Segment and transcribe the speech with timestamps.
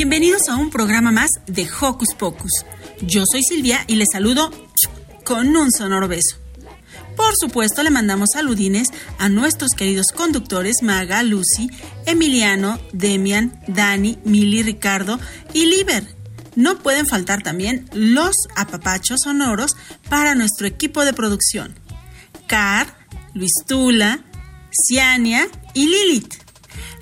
[0.00, 2.64] Bienvenidos a un programa más de Hocus Pocus.
[3.02, 4.52] Yo soy Silvia y les saludo
[5.24, 6.36] con un sonoro beso.
[7.16, 11.68] Por supuesto, le mandamos saludines a nuestros queridos conductores Maga, Lucy,
[12.06, 15.18] Emiliano, Demian, Dani, Mili, Ricardo
[15.52, 16.06] y Liber.
[16.54, 19.72] No pueden faltar también los apapachos sonoros
[20.08, 21.74] para nuestro equipo de producción.
[22.46, 22.96] Car,
[23.34, 24.20] Luis Tula,
[24.70, 26.47] Ciania y Lilith.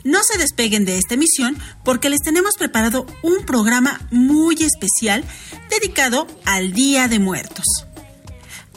[0.07, 5.25] No se despeguen de esta emisión porque les tenemos preparado un programa muy especial
[5.69, 7.65] dedicado al Día de Muertos.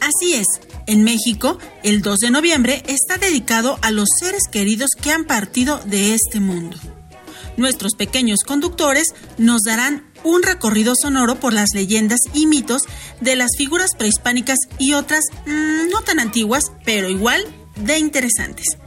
[0.00, 0.46] Así es,
[0.88, 5.78] en México, el 2 de noviembre está dedicado a los seres queridos que han partido
[5.84, 6.76] de este mundo.
[7.56, 12.82] Nuestros pequeños conductores nos darán un recorrido sonoro por las leyendas y mitos
[13.20, 18.79] de las figuras prehispánicas y otras mmm, no tan antiguas, pero igual de interesantes.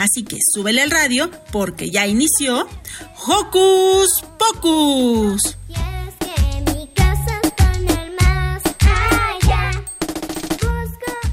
[0.00, 2.66] Así que súbele al radio porque ya inició
[3.26, 5.58] Hocus Pocus.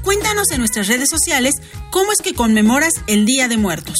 [0.02, 1.54] Cuéntanos en nuestras redes sociales
[1.90, 3.96] cómo es que conmemoras el Día de Muertos.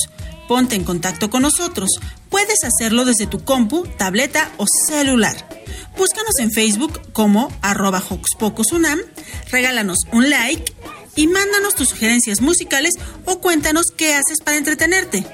[0.46, 1.88] Ponte en contacto con nosotros.
[2.28, 5.48] Puedes hacerlo desde tu compu, tableta o celular.
[5.96, 8.02] Búscanos en Facebook como arroba
[8.72, 8.98] Unam,
[9.50, 10.74] regálanos un like
[11.18, 15.26] y mándanos tus sugerencias musicales o cuéntanos qué haces para entretenerte.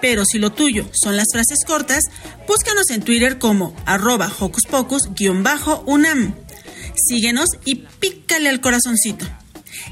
[0.00, 2.04] Pero si lo tuyo son las frases cortas,
[2.46, 6.34] búscanos en Twitter como arroba hocuspocus-unam.
[6.96, 9.26] Síguenos y pícale al corazoncito.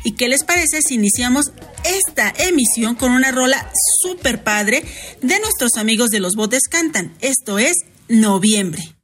[0.04, 1.52] ¿Y qué les parece si iniciamos
[1.84, 3.70] esta emisión con una rola
[4.00, 4.82] súper padre
[5.20, 7.14] de nuestros amigos de los botes cantan?
[7.20, 7.74] Esto es
[8.08, 8.95] Noviembre.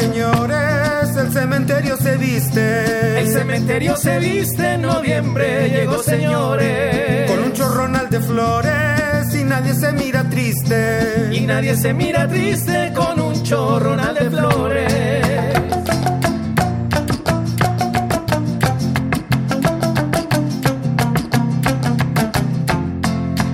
[0.00, 3.20] Señores, el cementerio se viste.
[3.20, 7.30] El cementerio se viste en noviembre, llegó, señores.
[7.30, 11.30] Con un chorronal de flores y nadie se mira triste.
[11.32, 14.92] Y nadie se mira triste con un chorronal de flores.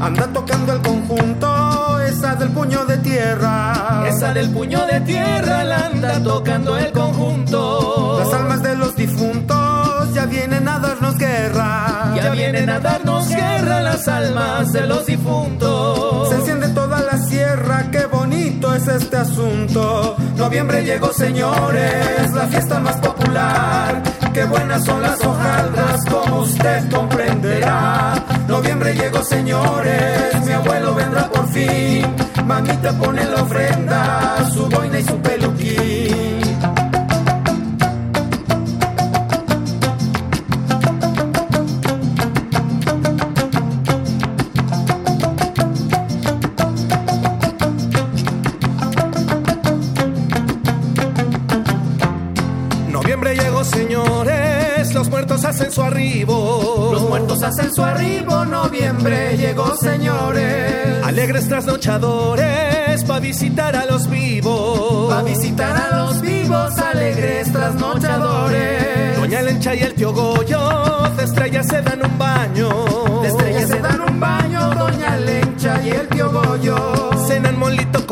[0.00, 4.04] Anda tocando el conjunto, esa del puño de tierra.
[4.06, 8.18] Esa del puño de tierra la anda tocando el conjunto.
[8.18, 12.12] Las almas de los difuntos ya vienen a darnos guerra.
[12.16, 16.28] Ya vienen a darnos guerra las almas de los difuntos.
[16.30, 20.16] Se enciende toda la sierra, qué bonito es este asunto.
[20.36, 24.02] Noviembre llegó, señores, la fiesta más popular.
[24.32, 28.14] Qué buenas son las hojaldras, como usted comprenderá.
[28.48, 32.04] Noviembre llegó, señores, mi abuelo vendrá por fin.
[32.44, 35.33] Mamita pone la ofrenda, su boina y su peluquín.
[61.48, 65.12] Trasnochadores pa' visitar a los vivos.
[65.12, 69.16] Pa' visitar a los vivos, alegres trasnochadores.
[69.16, 70.84] Doña Lencha y el tío Goyo
[71.16, 72.68] de estrellas se dan un baño.
[73.22, 76.76] De estrellas se dan un baño, Doña Lencha y el tío Goyo.
[77.26, 78.03] Cenan molito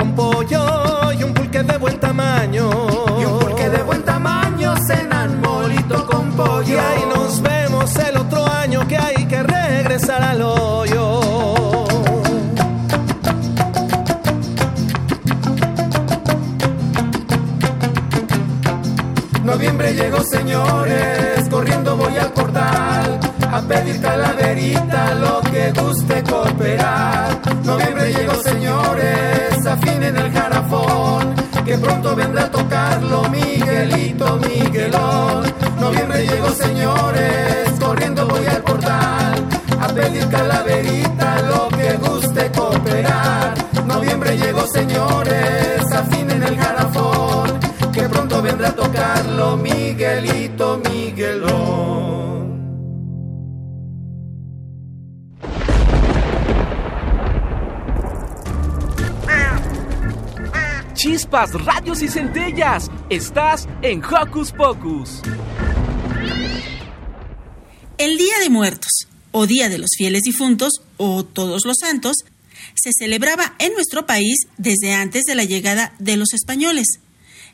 [20.53, 23.21] señores, corriendo voy al portal
[23.51, 27.41] a pedir calaverita, lo que guste cooperar.
[27.65, 31.35] Noviembre llegó, señores, afinen el jarafón,
[31.65, 32.51] que pronto vendrá a
[61.51, 62.91] Radios y centellas.
[63.11, 65.21] Estás en Hocus Pocus.
[67.99, 72.19] El Día de Muertos, o Día de los Fieles Difuntos, o Todos los Santos,
[72.75, 77.01] se celebraba en nuestro país desde antes de la llegada de los españoles.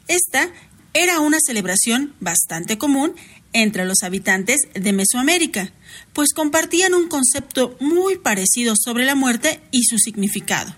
[0.06, 0.50] Esta
[0.93, 3.14] era una celebración bastante común
[3.55, 5.73] entre los habitantes de Mesoamérica,
[6.12, 10.76] pues compartían un concepto muy parecido sobre la muerte y su significado.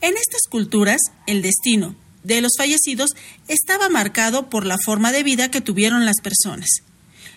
[0.00, 1.96] En estas culturas, el destino
[2.28, 3.10] de los fallecidos
[3.48, 6.68] estaba marcado por la forma de vida que tuvieron las personas.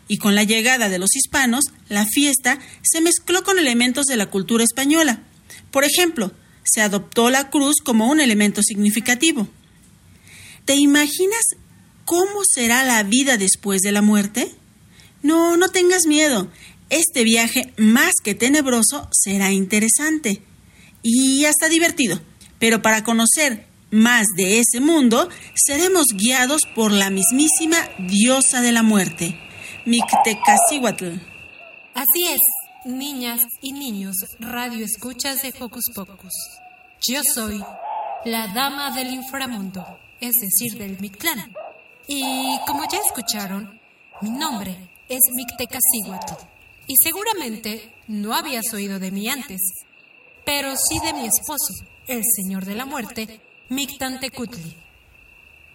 [0.08, 4.30] Y con la llegada de los hispanos, la fiesta se mezcló con elementos de la
[4.30, 5.24] cultura española.
[5.72, 6.34] Por ejemplo,
[6.64, 9.48] se adoptó la cruz como un elemento significativo.
[10.66, 11.44] ¿Te imaginas
[12.04, 14.54] cómo será la vida después de la muerte?
[15.24, 16.52] No, no tengas miedo.
[16.90, 20.42] Este viaje, más que tenebroso, será interesante
[21.02, 22.20] y hasta divertido.
[22.60, 28.84] Pero para conocer más de ese mundo, seremos guiados por la mismísima diosa de la
[28.84, 29.38] muerte,
[29.86, 31.18] Mictecacihuatl.
[31.94, 32.40] Así es,
[32.86, 36.34] niñas y niños, radio escuchas de Hocus Pocus.
[37.06, 37.62] Yo soy
[38.26, 41.54] la dama del inframundo, es decir, del Mictlán.
[42.08, 43.80] Y como ya escucharon,
[44.22, 46.46] mi nombre es Mictecacihuatl.
[46.88, 49.60] Y seguramente no habías oído de mí antes,
[50.46, 51.74] pero sí de mi esposo,
[52.08, 53.42] el Señor de la Muerte,
[53.72, 54.76] Mictantecutli.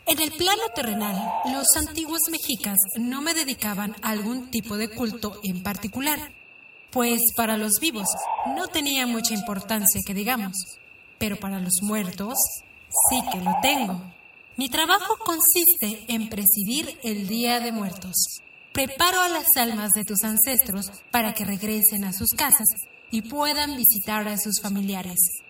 [0.05, 1.17] En el plano terrenal,
[1.51, 6.31] los antiguos mexicas no me dedicaban a algún tipo de culto en particular,
[6.91, 8.07] pues para los vivos
[8.55, 10.53] no tenía mucha importancia que digamos,
[11.17, 12.35] pero para los muertos
[13.09, 13.99] sí que lo tengo.
[14.59, 18.43] Mi trabajo consiste en presidir el Día de Muertos.
[18.75, 22.69] Preparo a las almas de tus ancestros para que regresen a sus casas
[23.11, 25.46] y puedan visitar a sus familiares.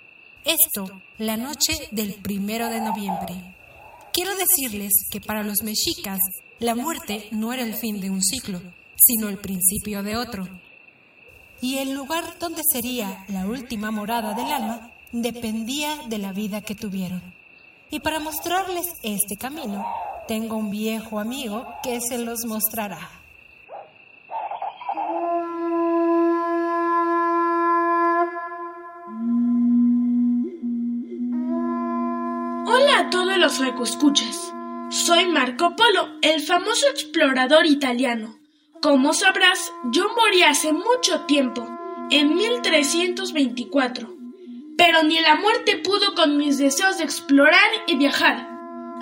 [0.46, 3.34] Esto, la noche del primero de noviembre.
[4.12, 6.20] Quiero decirles que para los mexicas,
[6.60, 8.62] la muerte no era el fin de un ciclo,
[8.94, 10.46] sino el principio de otro.
[11.60, 16.76] Y el lugar donde sería la última morada del alma dependía de la vida que
[16.76, 17.34] tuvieron.
[17.90, 19.84] Y para mostrarles este camino,
[20.28, 23.25] tengo un viejo amigo que se los mostrará.
[33.46, 34.52] Los escuchas.
[34.90, 38.40] Soy Marco Polo, el famoso explorador italiano.
[38.82, 41.65] Como sabrás, yo morí hace mucho tiempo,
[42.10, 44.12] en 1324.
[44.76, 48.48] Pero ni la muerte pudo con mis deseos de explorar y viajar.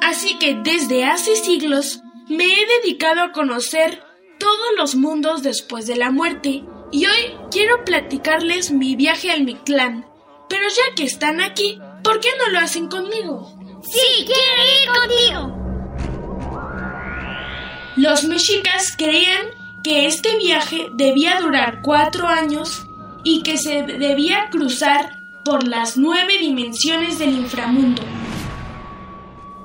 [0.02, 4.02] Así que desde hace siglos me he dedicado a conocer
[4.38, 10.04] todos los mundos después de la muerte y hoy quiero platicarles mi viaje al Mictlán.
[10.50, 13.63] Pero ya que están aquí, ¿por qué no lo hacen conmigo?
[13.84, 15.64] Sí, quiero ir contigo.
[17.96, 19.46] Los mexicas creían
[19.82, 22.86] que este viaje debía durar cuatro años
[23.22, 28.02] y que se debía cruzar por las nueve dimensiones del inframundo.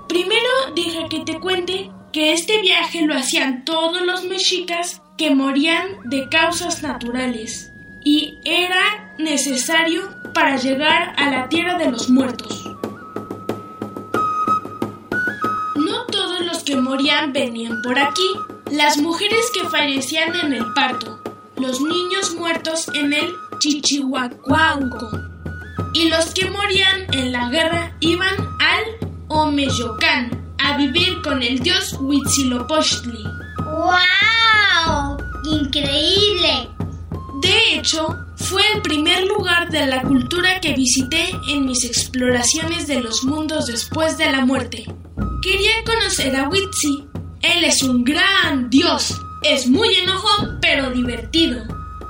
[0.07, 5.87] Primero dije que te cuente que este viaje lo hacían todos los mexicas que morían
[6.05, 7.71] de causas naturales
[8.03, 10.01] y era necesario
[10.33, 12.78] para llegar a la tierra de los muertos.
[16.89, 18.31] Morían venían por aquí.
[18.71, 21.21] Las mujeres que fallecían en el parto,
[21.55, 25.07] los niños muertos en el Chichihuacuanco
[25.93, 31.95] y los que morían en la guerra iban al Omeyocán a vivir con el dios
[31.99, 33.23] Huitzilopochtli.
[33.65, 35.17] ¡Wow!
[35.45, 36.69] ¡Increíble!
[37.39, 42.99] De hecho, fue el primer lugar de la cultura que visité en mis exploraciones de
[42.99, 44.87] los mundos después de la muerte.
[45.41, 47.07] Quería conocer a Witsi.
[47.41, 49.15] Él es un gran dios.
[49.43, 51.63] Es muy enojón, pero divertido.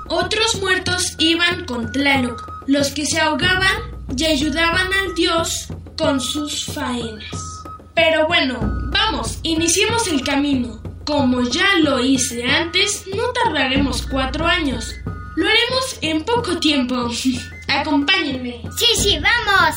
[0.07, 3.77] Otros muertos iban con Tlaloc, los que se ahogaban
[4.17, 7.63] y ayudaban al dios con sus faenas.
[7.93, 8.59] Pero bueno,
[8.91, 10.81] vamos, iniciemos el camino.
[11.05, 14.95] Como ya lo hice antes, no tardaremos cuatro años.
[15.35, 16.95] Lo haremos en poco tiempo.
[17.67, 18.63] Acompáñenme.
[18.75, 19.75] Sí, sí, vamos.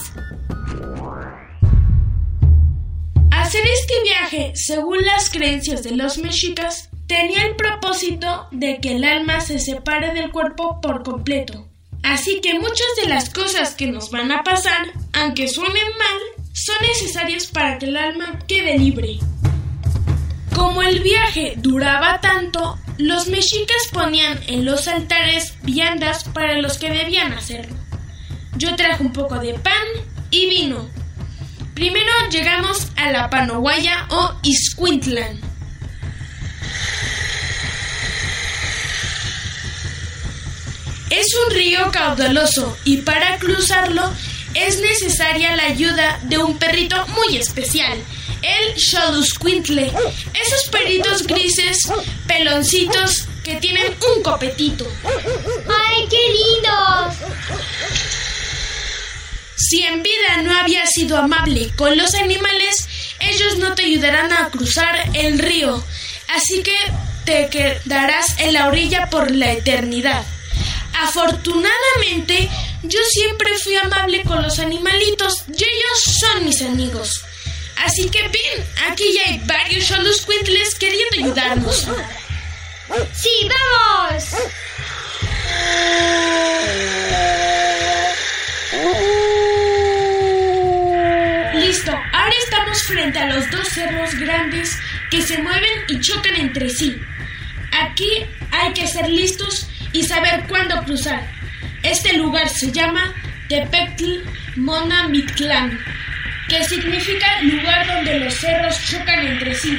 [3.42, 9.04] Hacer este viaje, según las creencias de los mexicas, tenía el propósito de que el
[9.04, 11.68] alma se separe del cuerpo por completo.
[12.04, 16.76] Así que muchas de las cosas que nos van a pasar, aunque suenen mal, son
[16.82, 19.18] necesarias para que el alma quede libre.
[20.54, 26.90] Como el viaje duraba tanto, los mexicas ponían en los altares viandas para los que
[26.90, 27.76] debían hacerlo.
[28.56, 29.88] Yo traje un poco de pan
[30.30, 31.01] y vino.
[31.74, 35.40] Primero llegamos a la Panoguaya o Iscuintlan.
[41.10, 44.02] Es un río caudaloso y para cruzarlo
[44.54, 47.98] es necesaria la ayuda de un perrito muy especial,
[48.42, 49.92] el Xoloscuintle.
[50.34, 51.90] Esos perritos grises,
[52.26, 54.86] peloncitos, que tienen un copetito.
[55.04, 57.62] ¡Ay, qué lindos!
[59.69, 62.88] Si en vida no habías sido amable con los animales,
[63.21, 65.83] ellos no te ayudarán a cruzar el río.
[66.28, 66.76] Así que
[67.25, 70.25] te quedarás en la orilla por la eternidad.
[71.00, 72.50] Afortunadamente,
[72.83, 77.23] yo siempre fui amable con los animalitos y ellos son mis amigos.
[77.85, 81.87] Así que ven, aquí ya hay varios Sholus Quintles queriendo ayudarnos.
[83.14, 84.25] ¡Sí, vamos!
[91.54, 92.35] Listo, ahora
[92.72, 94.78] estamos frente a los dos cerros grandes
[95.10, 96.96] que se mueven y chocan entre sí.
[97.70, 101.22] Aquí hay que ser listos y saber cuándo cruzar.
[101.82, 103.14] Este lugar se llama
[103.48, 104.22] Tepetl
[104.56, 105.78] Mona Mictlán,
[106.48, 109.78] que significa lugar donde los cerros chocan entre sí.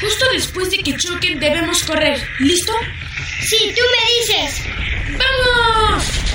[0.00, 2.20] Justo después de que choquen debemos correr.
[2.40, 2.72] ¿Listo?
[3.42, 4.62] Sí, tú me dices.
[5.16, 6.25] ¡Vamos!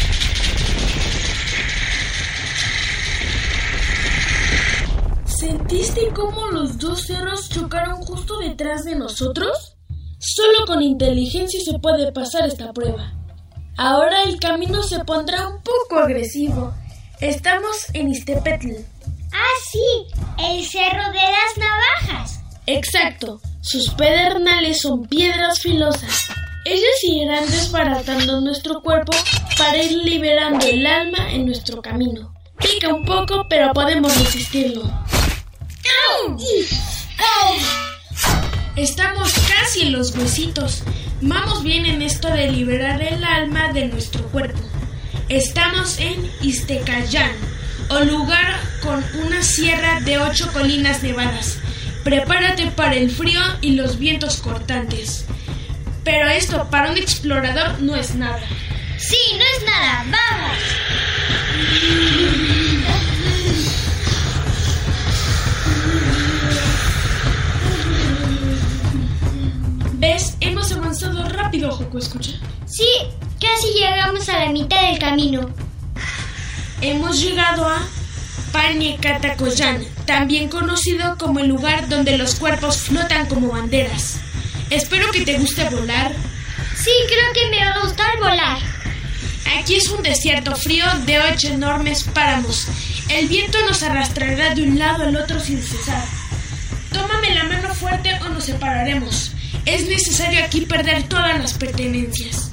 [5.52, 9.76] ¿Sentiste cómo los dos cerros chocaron justo detrás de nosotros?
[10.18, 13.12] Solo con inteligencia se puede pasar esta prueba.
[13.76, 16.74] Ahora el camino se pondrá un poco agresivo.
[17.20, 18.76] Estamos en Istepetl.
[19.34, 22.40] Ah, sí, el cerro de las navajas.
[22.66, 23.42] Exacto.
[23.60, 26.30] Sus pedernales son piedras filosas.
[26.64, 29.12] Ellas irán desbaratando nuestro cuerpo
[29.58, 32.34] para ir liberando el alma en nuestro camino.
[32.58, 34.84] Pica un poco, pero podemos resistirlo.
[38.76, 40.84] Estamos casi en los huesitos.
[41.22, 44.60] Vamos bien en esto de liberar el alma de nuestro cuerpo.
[45.30, 47.32] Estamos en Iztecayán,
[47.90, 51.58] o lugar con una sierra de ocho colinas nevadas.
[52.04, 55.26] Prepárate para el frío y los vientos cortantes.
[56.04, 58.42] Pero esto para un explorador no es nada.
[58.98, 60.06] Sí, no es nada.
[60.10, 60.58] Vamos.
[70.02, 70.36] ¿Ves?
[70.40, 72.32] Hemos avanzado rápido, Joco, escucha.
[72.66, 72.88] Sí,
[73.40, 75.48] casi llegamos a la mitad del camino.
[76.82, 77.88] Hemos llegado a
[78.52, 84.20] Pañecatacoyán, también conocido como el lugar donde los cuerpos flotan como banderas.
[84.72, 86.16] Espero que te guste volar.
[86.76, 88.58] Sí, creo que me va a gustar volar.
[89.60, 92.68] Aquí es un desierto frío de ocho enormes páramos.
[93.08, 96.04] El viento nos arrastrará de un lado al otro sin cesar.
[96.92, 99.34] Tómame la mano fuerte o nos separaremos.
[99.66, 102.52] Es necesario aquí perder todas las pertenencias.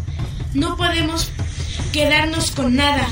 [0.55, 1.31] No podemos
[1.93, 3.09] quedarnos con nada,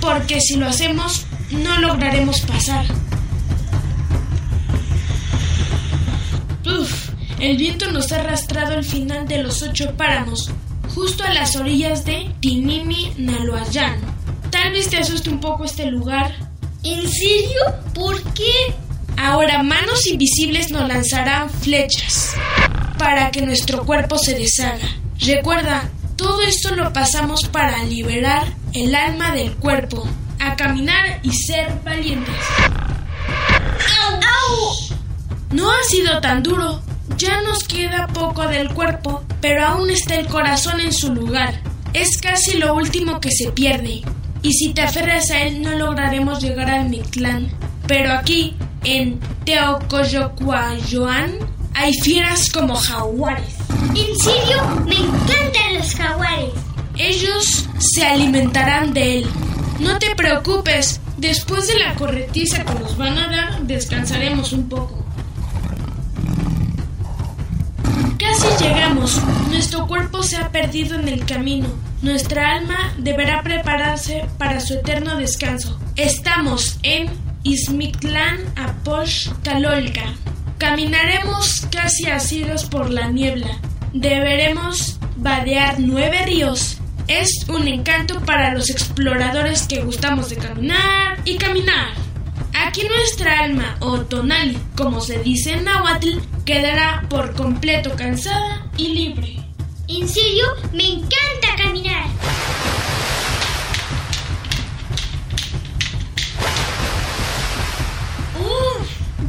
[0.00, 2.84] porque si lo hacemos, no lograremos pasar.
[6.66, 10.50] Uf, el viento nos ha arrastrado al final de los ocho páramos,
[10.94, 14.00] justo a las orillas de Tinimi Naloayán.
[14.50, 16.34] Tal vez te asuste un poco este lugar.
[16.82, 17.60] ¿En serio?
[17.94, 18.74] ¿Por qué?
[19.16, 22.34] Ahora manos invisibles nos lanzarán flechas
[22.98, 24.88] para que nuestro cuerpo se deshaga.
[25.20, 30.06] Recuerda, todo esto lo pasamos para liberar el alma del cuerpo,
[30.38, 32.34] a caminar y ser valientes.
[35.56, 36.82] No ha sido tan duro.
[37.16, 41.62] Ya nos queda poco del cuerpo, pero aún está el corazón en su lugar.
[41.94, 44.02] Es casi lo último que se pierde.
[44.42, 47.48] Y si te aferras a él no lograremos llegar al Mictlán.
[47.86, 48.54] Pero aquí,
[48.86, 51.32] en Teocoyocuayoan,
[51.74, 53.56] hay fieras como jaguares.
[53.94, 54.62] ¿En serio?
[54.86, 56.52] Me encantan los jaguares.
[56.96, 59.26] Ellos se alimentarán de él.
[59.80, 65.06] No te preocupes, después de la corretiza que nos van a dar, descansaremos un poco.
[68.70, 71.66] Vamos, nuestro cuerpo se ha perdido en el camino.
[72.02, 75.78] Nuestra alma deberá prepararse para su eterno descanso.
[75.96, 77.08] Estamos en
[77.46, 80.14] Izmictlán Aposh Calolca.
[80.58, 83.60] Caminaremos casi asidos por la niebla.
[83.92, 86.78] Deberemos vadear nueve ríos.
[87.06, 91.94] Es un encanto para los exploradores que gustamos de caminar y caminar.
[92.52, 98.88] Aquí nuestra alma, o tonali, como se dice en náhuatl, quedará por completo cansada y
[98.88, 99.36] libre.
[99.86, 101.54] En serio, me encanta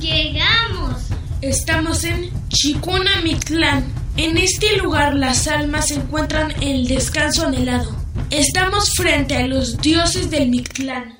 [0.07, 0.95] ¡Llegamos!
[1.41, 3.83] Estamos en Chicunamitlán.
[4.15, 7.93] En este lugar las almas encuentran el descanso anhelado.
[8.29, 11.17] Estamos frente a los dioses del Mictlán.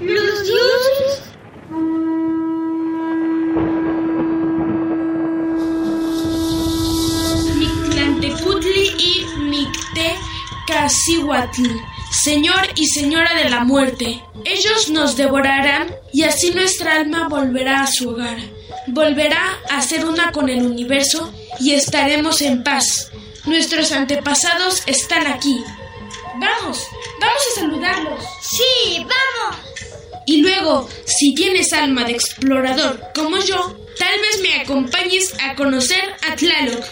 [0.00, 1.22] ¿Los dioses?
[7.58, 11.68] Mictlantecutli y Mictecacihuatl,
[12.22, 14.22] Señor y Señora de la Muerte.
[14.44, 18.38] Ellos nos devorarán y así nuestra alma volverá a su hogar.
[18.88, 23.10] Volverá a ser una con el universo y estaremos en paz.
[23.44, 25.62] Nuestros antepasados están aquí.
[26.38, 26.86] Vamos,
[27.20, 28.24] vamos a saludarlos.
[28.40, 29.60] Sí, vamos.
[30.26, 36.02] Y luego, si tienes alma de explorador como yo, tal vez me acompañes a conocer
[36.28, 36.84] a Tlaloc.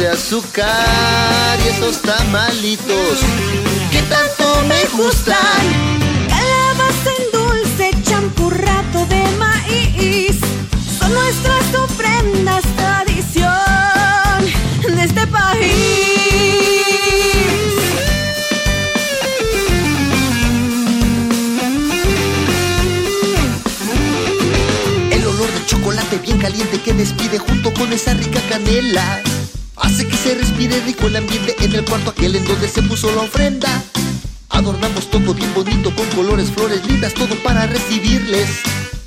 [0.00, 3.18] De azúcar y esos tamalitos
[3.92, 5.36] que tanto me gustan.
[6.26, 10.38] Calabaza en dulce, champurrato de maíz,
[10.98, 13.44] son nuestras ofrendas, tradición
[14.96, 15.74] de este país.
[25.10, 29.22] El olor de chocolate bien caliente que despide junto con esa rica canela.
[30.22, 33.82] Se respire rico el ambiente en el cuarto aquel en donde se puso la ofrenda.
[34.50, 38.48] Adornamos todo bien bonito con colores, flores lindas, todo para recibirles.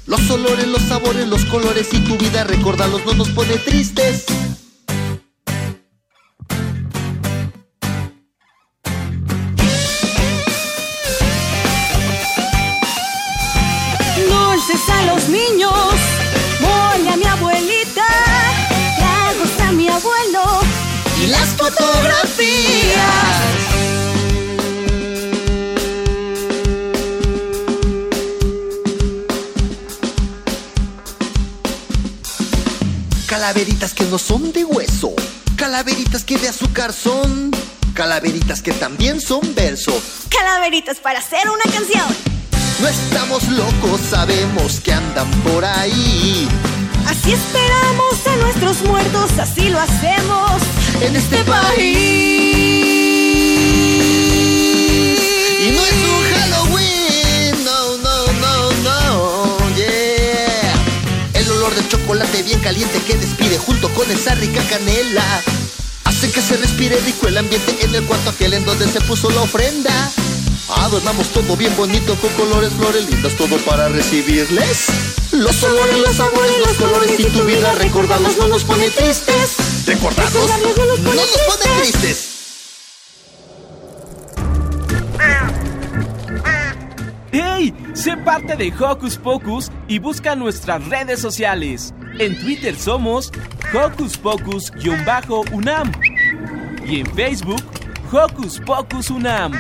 [0.08, 4.26] Los olores, los sabores, los colores y tu vida, recordarlos no nos pone tristes.
[14.30, 15.63] Dulces a los niños,
[21.58, 22.94] fotografías.
[33.28, 35.14] Calaveritas que no son de hueso,
[35.56, 37.52] calaveritas que de azúcar son,
[37.94, 39.92] calaveritas que también son verso.
[40.30, 42.08] Calaveritas para hacer una canción.
[42.80, 46.48] No estamos locos, sabemos que andan por ahí.
[47.08, 50.62] Así esperamos a nuestros muertos, así lo hacemos
[51.02, 52.04] en este país.
[55.62, 60.74] Y no es un Halloween, no, no, no, no, yeah.
[61.34, 65.44] El olor del chocolate bien caliente que despide junto con esa rica canela.
[66.06, 69.30] Hace que se respire rico el ambiente en el cuarto aquel en donde se puso
[69.32, 70.12] la ofrenda.
[70.78, 74.88] Adornamos todo bien bonito con colores, flores lindas, todo para recibirles.
[75.32, 79.63] Los olores, los sabores, los colores y tu vida, recordarlos no nos pone tristes.
[79.86, 80.50] Recordarlos
[81.04, 82.30] no nos pone tristes.
[87.32, 87.74] ¡Hey!
[87.94, 91.94] Sé parte de Hocus Pocus y busca nuestras redes sociales.
[92.20, 93.32] En Twitter somos
[93.74, 95.92] Hocus Pocus-UNAM
[96.86, 97.64] y en Facebook
[98.12, 99.54] Hocus Pocus UNAM.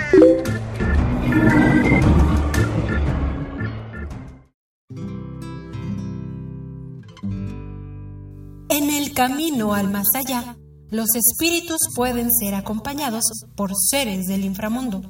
[8.97, 10.55] El camino al más allá,
[10.89, 13.23] los espíritus pueden ser acompañados
[13.55, 15.01] por seres del inframundo,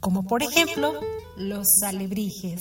[0.00, 0.92] como por ejemplo
[1.36, 2.60] los alebrijes.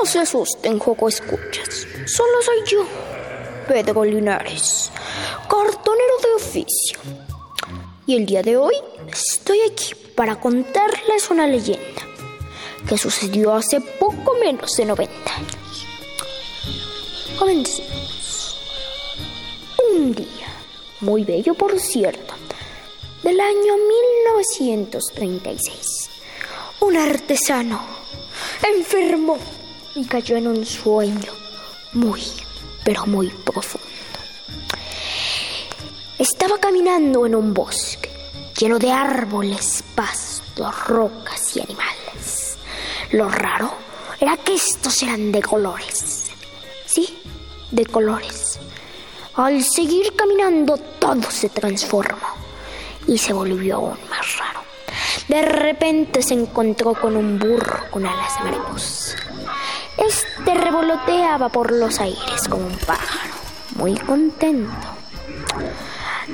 [0.00, 1.86] No se asusten, Joco Escuchas.
[2.06, 2.86] Solo soy yo,
[3.68, 4.90] Pedro Linares,
[5.42, 6.98] cartonero de oficio.
[8.06, 8.72] Y el día de hoy
[9.48, 12.02] estoy aquí para contarles una leyenda
[12.86, 15.86] que sucedió hace poco menos de 90 años.
[17.38, 18.58] Comencemos.
[19.90, 20.52] Un día,
[21.00, 22.34] muy bello por cierto,
[23.22, 23.74] del año
[24.90, 26.10] 1936,
[26.80, 27.80] un artesano
[28.76, 29.38] enfermó
[29.94, 31.32] y cayó en un sueño
[31.94, 32.20] muy,
[32.84, 33.88] pero muy profundo.
[36.18, 38.07] Estaba caminando en un bosque
[38.58, 42.58] lleno de árboles, pastos, rocas y animales.
[43.12, 43.72] Lo raro
[44.20, 46.30] era que estos eran de colores.
[46.84, 47.18] Sí,
[47.70, 48.58] de colores.
[49.34, 52.26] Al seguir caminando todo se transformó
[53.06, 54.60] y se volvió aún más raro.
[55.28, 59.16] De repente se encontró con un burro con alas de mariposa.
[59.96, 63.34] Este revoloteaba por los aires como un pájaro,
[63.76, 64.98] muy contento.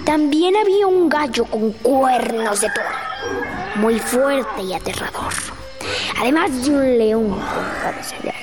[0.04, 2.88] También había un gallo con cuernos de toro,
[3.76, 5.32] muy fuerte y aterrador.
[6.20, 8.34] Además de un león con cabeza de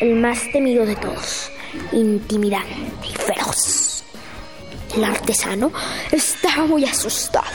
[0.00, 1.50] el más temido de todos,
[1.92, 4.04] intimidante y feroz.
[4.94, 5.72] El artesano
[6.12, 7.46] estaba muy asustado,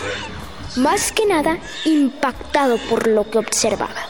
[0.75, 4.09] más que nada impactado por lo que observaba.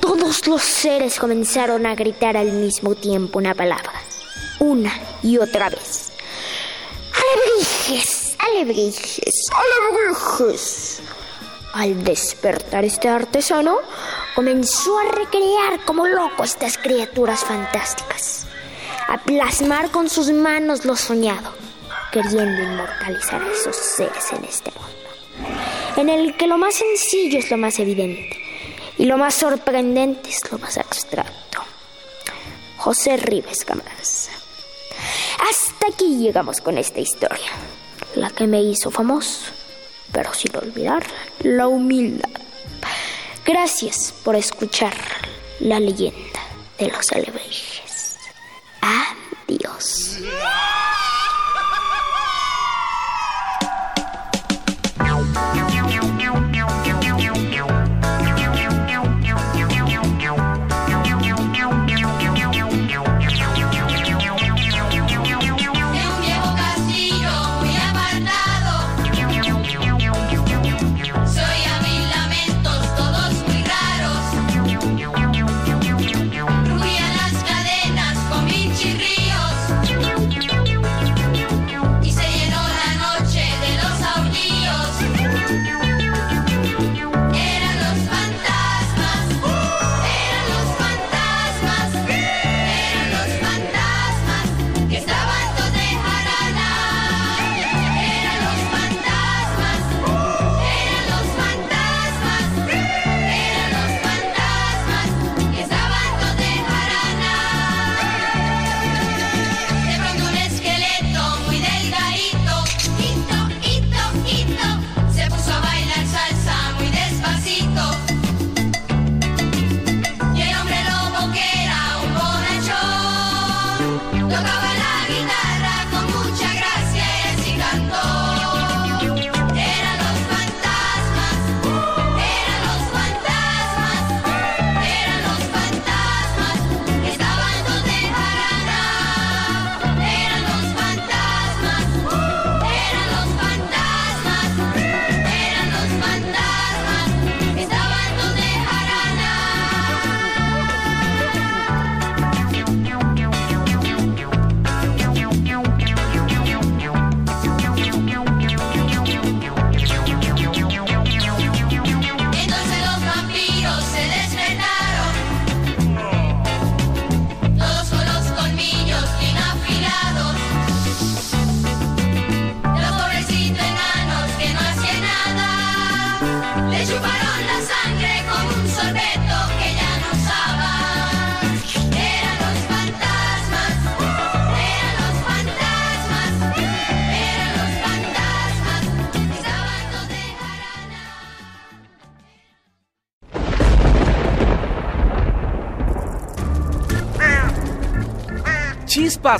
[0.00, 3.92] Todos los seres comenzaron a gritar al mismo tiempo una palabra,
[4.58, 6.11] una y otra vez.
[7.32, 8.36] ¡Alebrijes!
[8.38, 9.34] ¡Alebrijes!
[9.52, 11.02] ¡Alebrijes!
[11.72, 13.78] Al despertar este artesano,
[14.34, 18.46] comenzó a recrear como loco estas criaturas fantásticas,
[19.08, 21.54] a plasmar con sus manos lo soñado,
[22.12, 25.52] queriendo inmortalizar a esos seres en este mundo,
[25.96, 28.38] en el que lo más sencillo es lo más evidente
[28.98, 31.62] y lo más sorprendente es lo más abstracto.
[32.76, 34.41] José Rives Cámaras.
[35.52, 37.50] Hasta aquí llegamos con esta historia,
[38.14, 39.52] la que me hizo famoso,
[40.10, 41.04] pero sin olvidar
[41.40, 42.30] la humildad.
[43.44, 44.94] Gracias por escuchar
[45.60, 46.40] la leyenda
[46.78, 48.16] de los alebrijes.
[48.80, 50.20] Adiós.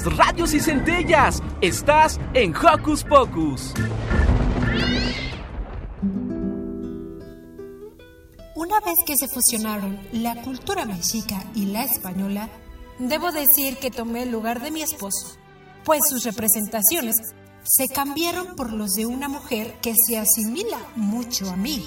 [0.00, 1.42] Radios y centellas.
[1.60, 3.74] Estás en Hocus Pocus.
[8.54, 12.48] Una vez que se fusionaron la cultura mexica y la española,
[12.98, 15.36] debo decir que tomé el lugar de mi esposo,
[15.84, 17.16] pues sus representaciones
[17.62, 21.84] se cambiaron por los de una mujer que se asimila mucho a mí.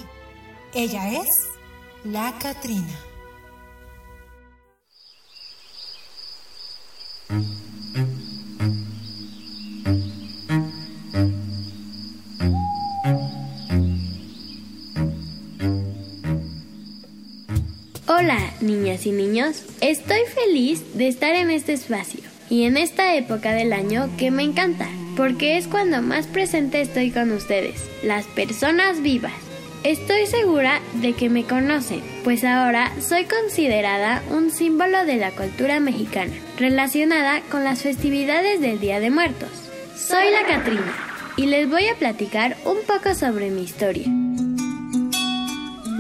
[0.74, 1.28] Ella es
[2.04, 3.15] la Catrina.
[19.06, 19.64] Y niños.
[19.82, 24.44] Estoy feliz de estar en este espacio y en esta época del año que me
[24.44, 24.88] encanta,
[25.18, 29.34] porque es cuando más presente estoy con ustedes, las personas vivas.
[29.84, 35.80] Estoy segura de que me conocen, pues ahora soy considerada un símbolo de la cultura
[35.80, 39.50] mexicana, relacionada con las festividades del Día de Muertos.
[39.96, 40.94] Soy la Catrina
[41.38, 44.25] y les voy a platicar un poco sobre mi historia.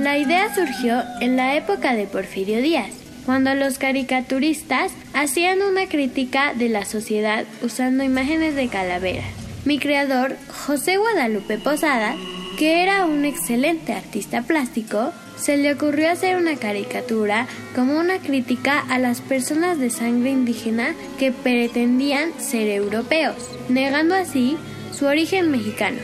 [0.06, 2.92] La idea surgió en la época de Porfirio Díaz,
[3.26, 9.26] cuando los caricaturistas hacían una crítica de la sociedad usando imágenes de calaveras.
[9.66, 10.38] Mi creador,
[10.68, 12.14] José Guadalupe Posada,
[12.60, 18.86] que era un excelente artista plástico, se le ocurrió hacer una caricatura como una crítica
[18.88, 23.38] a las personas de sangre indígena que pretendían ser europeos,
[23.70, 24.56] negando así
[24.94, 25.98] su origen mexicano.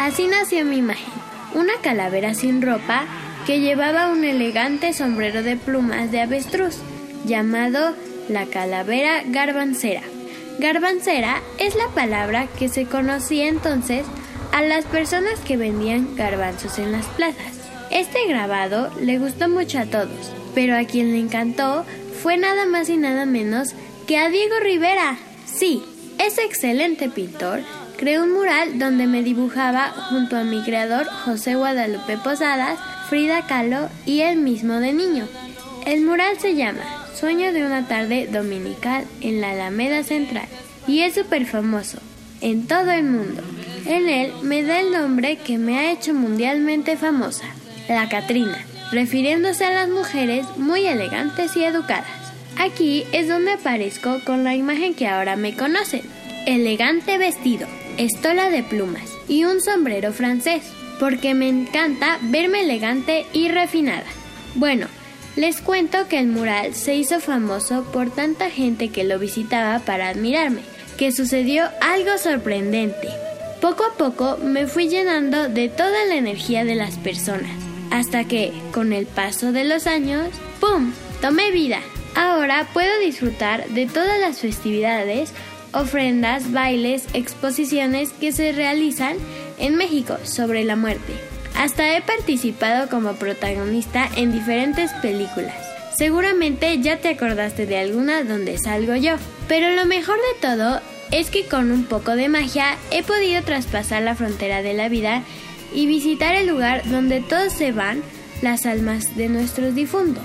[0.00, 1.12] Así nació mi imagen,
[1.54, 3.06] una calavera sin ropa
[3.46, 6.78] que llevaba un elegante sombrero de plumas de avestruz,
[7.26, 7.94] llamado
[8.28, 10.02] la calavera garbancera.
[10.58, 14.06] Garbancera es la palabra que se conocía entonces
[14.52, 17.60] a las personas que vendían garbanzos en las plazas.
[17.90, 21.84] Este grabado le gustó mucho a todos, pero a quien le encantó
[22.22, 23.74] fue nada más y nada menos
[24.06, 25.18] que a Diego Rivera.
[25.44, 25.82] Sí,
[26.18, 27.60] ese excelente pintor
[27.98, 33.88] creó un mural donde me dibujaba junto a mi creador José Guadalupe Posadas Frida Kahlo
[34.06, 35.28] y él mismo de niño.
[35.86, 40.46] El mural se llama Sueño de una tarde dominical en la Alameda Central
[40.86, 41.98] y es súper famoso
[42.40, 43.42] en todo el mundo.
[43.86, 47.44] En él me da el nombre que me ha hecho mundialmente famosa,
[47.88, 48.58] la Catrina,
[48.90, 52.32] refiriéndose a las mujeres muy elegantes y educadas.
[52.58, 56.02] Aquí es donde aparezco con la imagen que ahora me conocen.
[56.46, 57.66] Elegante vestido,
[57.98, 60.62] estola de plumas y un sombrero francés
[61.04, 64.06] porque me encanta verme elegante y refinada.
[64.54, 64.86] Bueno,
[65.36, 70.08] les cuento que el mural se hizo famoso por tanta gente que lo visitaba para
[70.08, 70.62] admirarme,
[70.96, 73.10] que sucedió algo sorprendente.
[73.60, 77.52] Poco a poco me fui llenando de toda la energía de las personas,
[77.90, 80.90] hasta que, con el paso de los años, ¡pum!
[81.20, 81.80] tomé vida.
[82.14, 85.34] Ahora puedo disfrutar de todas las festividades,
[85.74, 89.18] ofrendas, bailes, exposiciones que se realizan
[89.58, 91.14] en México sobre la muerte.
[91.56, 95.54] Hasta he participado como protagonista en diferentes películas.
[95.96, 99.14] Seguramente ya te acordaste de alguna donde salgo yo.
[99.46, 100.80] Pero lo mejor de todo
[101.12, 105.22] es que con un poco de magia he podido traspasar la frontera de la vida
[105.72, 108.02] y visitar el lugar donde todos se van
[108.42, 110.24] las almas de nuestros difuntos.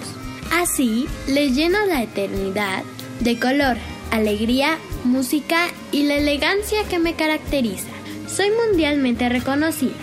[0.51, 2.83] Así les lleno la eternidad
[3.19, 3.77] de color,
[4.11, 7.88] alegría, música y la elegancia que me caracteriza.
[8.33, 9.93] Soy mundialmente reconocido.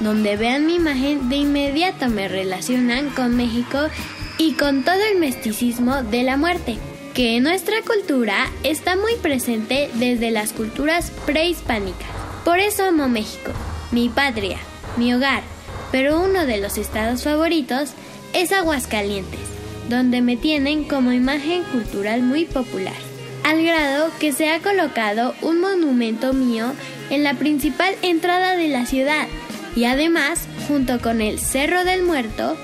[0.00, 3.78] Donde vean mi imagen, de inmediato me relacionan con México
[4.38, 6.78] y con todo el misticismo de la muerte,
[7.14, 12.08] que en nuestra cultura está muy presente desde las culturas prehispánicas.
[12.44, 13.52] Por eso amo México,
[13.90, 14.56] mi patria,
[14.96, 15.42] mi hogar,
[15.92, 17.90] pero uno de los estados favoritos
[18.32, 19.40] es Aguascalientes,
[19.90, 23.09] donde me tienen como imagen cultural muy popular,
[23.44, 26.72] al grado que se ha colocado un monumento mío
[27.10, 29.26] en la principal entrada de la ciudad
[29.76, 32.56] y además, junto con el Cerro del Muerto,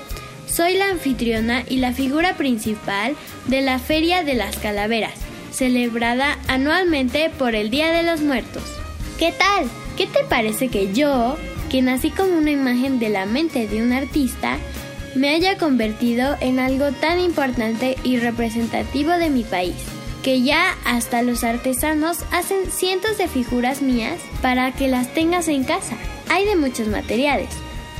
[0.45, 3.15] soy la anfitriona y la figura principal
[3.47, 5.13] de la Feria de las Calaveras,
[5.51, 8.63] celebrada anualmente por el Día de los Muertos.
[9.19, 9.69] ¿Qué tal?
[9.97, 11.37] ¿Qué te parece que yo,
[11.69, 14.57] que nací como una imagen de la mente de un artista,
[15.15, 19.96] me haya convertido en algo tan importante y representativo de mi país?
[20.27, 25.63] Que ya hasta los artesanos hacen cientos de figuras mías para que las tengas en
[25.63, 25.95] casa.
[26.27, 27.47] Hay de muchos materiales,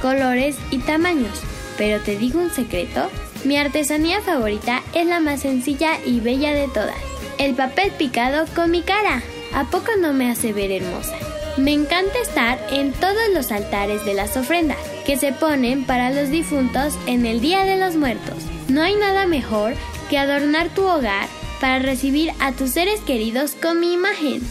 [0.01, 1.41] colores y tamaños,
[1.77, 3.09] pero te digo un secreto,
[3.45, 6.97] mi artesanía favorita es la más sencilla y bella de todas,
[7.37, 9.23] el papel picado con mi cara.
[9.53, 11.15] ¿A poco no me hace ver hermosa?
[11.55, 16.29] Me encanta estar en todos los altares de las ofrendas que se ponen para los
[16.29, 18.43] difuntos en el Día de los Muertos.
[18.67, 19.75] No hay nada mejor
[20.09, 24.41] que adornar tu hogar para recibir a tus seres queridos con mi imagen.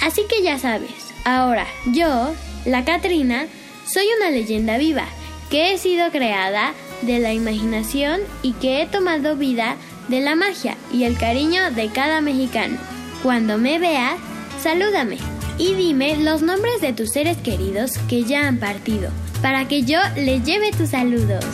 [0.00, 0.90] Así que ya sabes,
[1.24, 3.46] ahora yo, la Catrina,
[3.86, 5.06] soy una leyenda viva
[5.50, 9.76] que he sido creada de la imaginación y que he tomado vida
[10.08, 12.78] de la magia y el cariño de cada mexicano.
[13.22, 14.18] Cuando me veas,
[14.62, 15.18] salúdame
[15.58, 19.10] y dime los nombres de tus seres queridos que ya han partido,
[19.42, 21.44] para que yo les lleve tus saludos.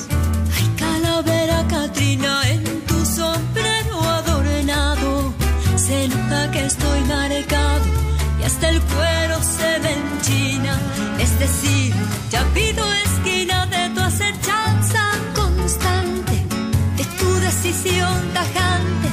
[0.57, 2.76] Ay, calavera Katrina, en
[5.87, 7.85] se nota que estoy marcado
[8.41, 9.97] y hasta el cuero se me.
[11.21, 11.95] Es decir,
[12.31, 15.03] ya pido esquina de tu acechanza
[15.35, 16.37] constante,
[16.97, 19.09] de tu decisión tajante,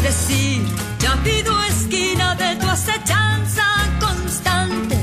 [0.04, 0.60] Decir,
[1.24, 3.64] pido esquina de tu acechanza
[3.98, 4.96] constante,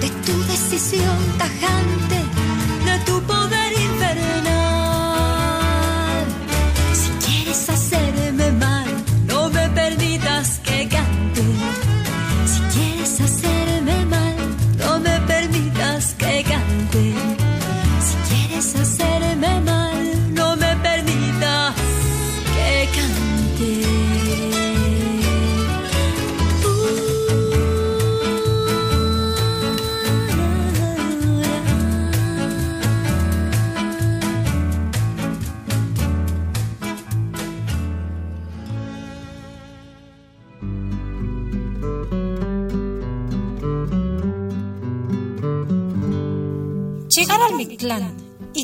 [0.00, 2.18] de tu decisión tajante,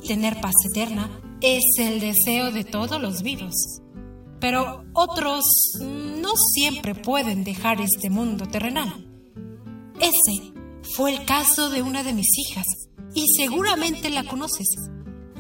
[0.06, 3.54] tener paz eterna es el deseo de todos los vivos.
[4.40, 5.44] Pero otros
[5.80, 9.06] no siempre pueden dejar este mundo terrenal.
[10.00, 10.52] Ese
[10.96, 12.66] fue el caso de una de mis hijas
[13.14, 14.68] y seguramente la conoces.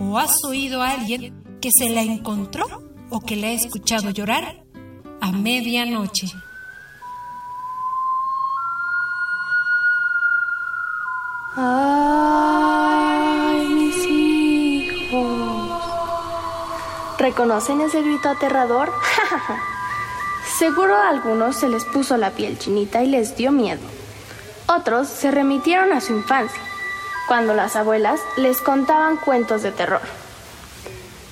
[0.00, 2.64] ¿O has oído a alguien que se la encontró
[3.10, 4.64] o que la ha escuchado llorar
[5.20, 6.28] a medianoche?
[11.56, 12.83] ¡Ay,
[17.24, 18.92] ¿Reconocen ese grito aterrador?
[20.58, 23.80] Seguro a algunos se les puso la piel chinita y les dio miedo.
[24.66, 26.60] Otros se remitieron a su infancia,
[27.26, 30.02] cuando las abuelas les contaban cuentos de terror.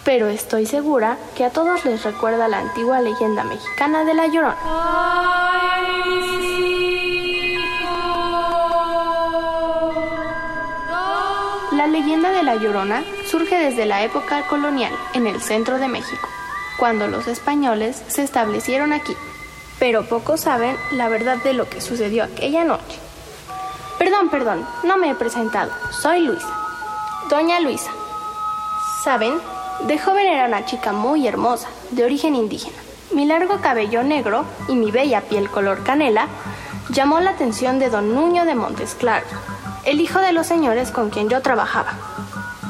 [0.02, 4.56] Pero estoy segura que a todos les recuerda la antigua leyenda mexicana de la Llorona.
[11.72, 16.28] La leyenda de la Llorona surge desde la época colonial en el centro de México,
[16.76, 19.16] cuando los españoles se establecieron aquí.
[19.78, 22.98] Pero pocos saben la verdad de lo que sucedió aquella noche.
[23.98, 25.72] Perdón, perdón, no me he presentado.
[25.90, 26.46] Soy Luisa.
[27.30, 27.90] Doña Luisa.
[29.02, 29.32] ¿Saben?
[29.86, 32.76] De joven era una chica muy hermosa, de origen indígena.
[33.12, 36.26] Mi largo cabello negro y mi bella piel color canela
[36.90, 39.30] llamó la atención de don Nuño de Montes Claros,
[39.86, 41.94] el hijo de los señores con quien yo trabajaba.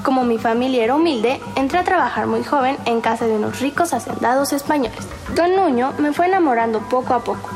[0.03, 3.93] Como mi familia era humilde, entré a trabajar muy joven en casa de unos ricos
[3.93, 5.07] hacendados españoles.
[5.37, 7.51] Don Nuño me fue enamorando poco a poco.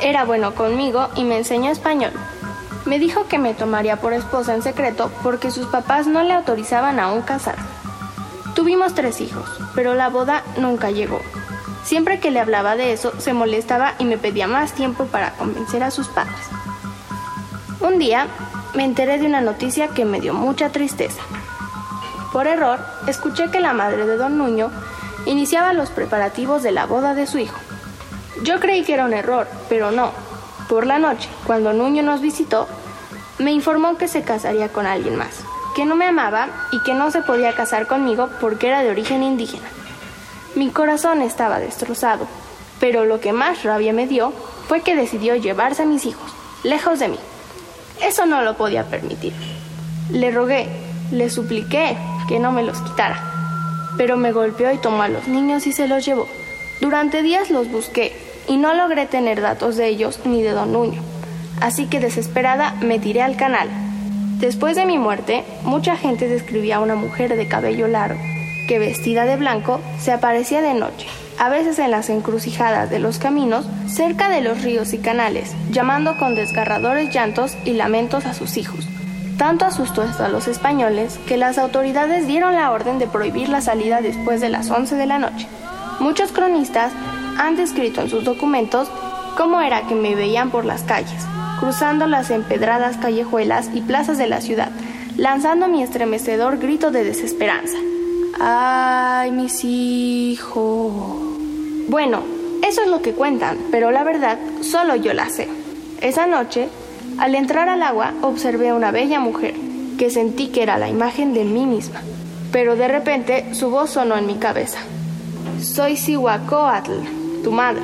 [0.00, 2.12] Era bueno conmigo y me enseñó español.
[2.84, 7.00] Me dijo que me tomaría por esposa en secreto porque sus papás no le autorizaban
[7.00, 7.56] aún casar.
[8.54, 11.20] Tuvimos tres hijos, pero la boda nunca llegó.
[11.82, 15.82] Siempre que le hablaba de eso, se molestaba y me pedía más tiempo para convencer
[15.82, 16.38] a sus padres.
[17.80, 18.28] Un día
[18.74, 21.20] me enteré de una noticia que me dio mucha tristeza.
[22.32, 24.70] Por error, escuché que la madre de don Nuño
[25.26, 27.58] iniciaba los preparativos de la boda de su hijo.
[28.42, 30.12] Yo creí que era un error, pero no.
[30.68, 32.68] Por la noche, cuando Nuño nos visitó,
[33.38, 35.40] me informó que se casaría con alguien más,
[35.74, 39.22] que no me amaba y que no se podía casar conmigo porque era de origen
[39.22, 39.66] indígena.
[40.54, 42.26] Mi corazón estaba destrozado,
[42.78, 44.32] pero lo que más rabia me dio
[44.68, 47.18] fue que decidió llevarse a mis hijos, lejos de mí.
[48.02, 49.32] Eso no lo podía permitir.
[50.10, 50.68] Le rogué,
[51.10, 51.96] le supliqué
[52.30, 53.20] que no me los quitara,
[53.96, 56.28] pero me golpeó y tomó a los niños y se los llevó.
[56.80, 58.16] Durante días los busqué
[58.46, 61.02] y no logré tener datos de ellos ni de don Nuño,
[61.60, 63.68] así que desesperada me tiré al canal.
[64.38, 68.20] Después de mi muerte, mucha gente describía a una mujer de cabello largo,
[68.68, 73.18] que vestida de blanco se aparecía de noche, a veces en las encrucijadas de los
[73.18, 78.56] caminos, cerca de los ríos y canales, llamando con desgarradores llantos y lamentos a sus
[78.56, 78.86] hijos.
[79.40, 83.62] Tanto asustó esto a los españoles que las autoridades dieron la orden de prohibir la
[83.62, 85.48] salida después de las 11 de la noche.
[85.98, 86.92] Muchos cronistas
[87.38, 88.90] han descrito en sus documentos
[89.38, 91.24] cómo era que me veían por las calles,
[91.58, 94.72] cruzando las empedradas callejuelas y plazas de la ciudad,
[95.16, 97.78] lanzando mi estremecedor grito de desesperanza.
[98.38, 100.92] ¡Ay, mis hijos!
[101.88, 102.24] Bueno,
[102.68, 105.48] eso es lo que cuentan, pero la verdad solo yo la sé.
[106.02, 106.68] Esa noche,
[107.20, 109.54] al entrar al agua, observé a una bella mujer,
[109.98, 112.00] que sentí que era la imagen de mí misma.
[112.50, 114.78] Pero de repente su voz sonó en mi cabeza.
[115.60, 117.82] Soy Sihuacoatl, tu madre,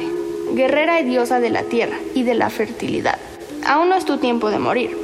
[0.55, 3.19] guerrera y diosa de la tierra y de la fertilidad.
[3.67, 4.97] Aún no es tu tiempo de morir,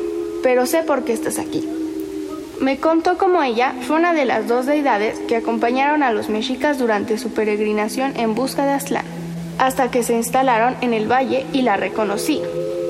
[0.42, 1.68] pero sé por qué estás aquí.
[2.58, 6.78] Me contó cómo ella fue una de las dos deidades que acompañaron a los mexicas
[6.78, 9.04] durante su peregrinación en busca de Aztlán,
[9.58, 12.40] hasta que se instalaron en el valle y la reconocí.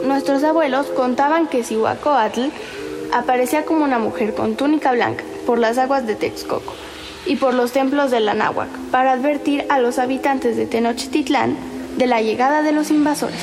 [0.04, 2.48] Nuestros abuelos contaban que Cihuacóatl
[3.12, 6.74] aparecía como una mujer con túnica blanca por las aguas de Texcoco
[7.24, 11.56] y por los templos de la Náhuac para advertir a los habitantes de Tenochtitlán
[11.96, 13.40] de la llegada de los invasores.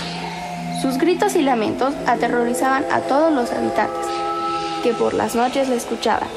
[0.82, 4.08] Sus gritos y lamentos aterrorizaban a todos los habitantes,
[4.84, 6.28] que por las noches la escuchaban.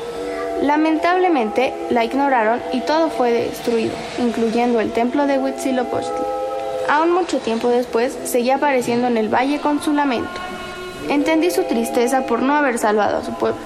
[0.63, 6.32] Lamentablemente la ignoraron y todo fue destruido, incluyendo el templo de Huitzilopochtli.
[6.89, 10.31] Aún mucho tiempo después seguía apareciendo en el valle con su lamento.
[11.09, 13.61] Entendí su tristeza por no haber salvado a su pueblo,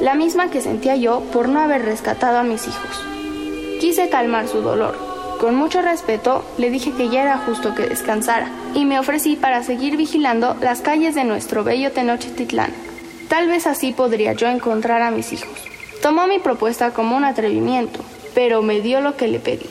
[0.00, 3.04] la misma que sentía yo por no haber rescatado a mis hijos.
[3.80, 4.96] Quise calmar su dolor.
[5.40, 9.62] Con mucho respeto le dije que ya era justo que descansara y me ofrecí para
[9.62, 12.72] seguir vigilando las calles de nuestro bello Tenochtitlán.
[13.28, 15.58] Tal vez así podría yo encontrar a mis hijos.
[16.02, 18.00] Tomó mi propuesta como un atrevimiento,
[18.34, 19.66] pero me dio lo que le pedí.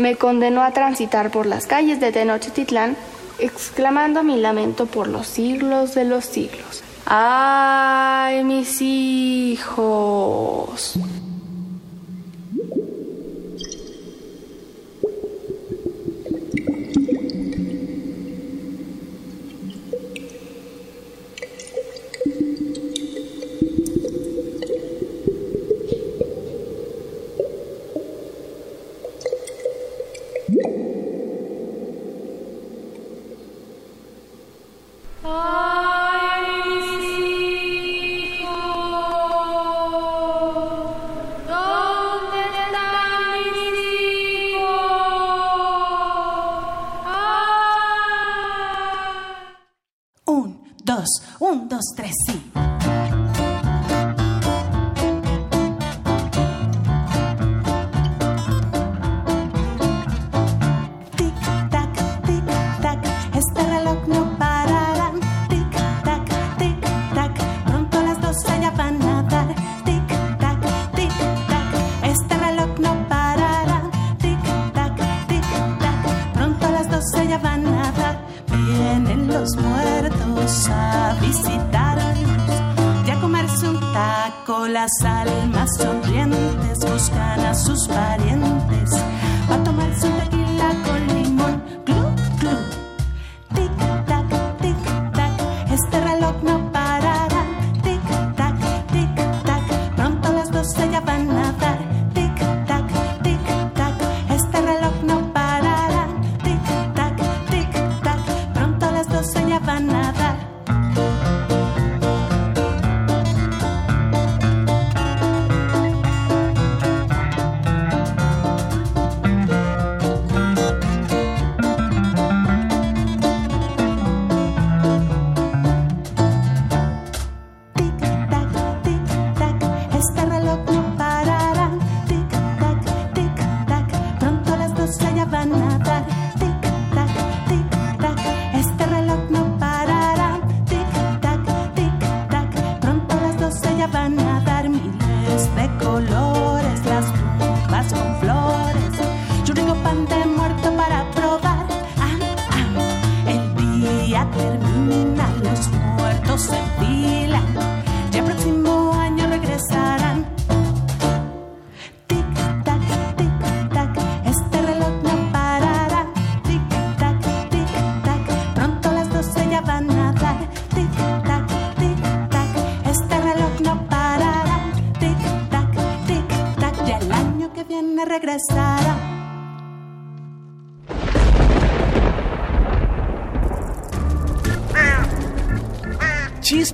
[0.00, 2.96] Me condenó a transitar por las calles de Tenochtitlán,
[3.38, 6.82] exclamando mi lamento por los siglos de los siglos.
[7.04, 9.78] ¡Ay, mis hijos!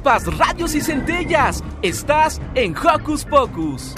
[0.06, 1.64] Radios y centellas.
[1.82, 3.92] Estás en Hocus Pocus.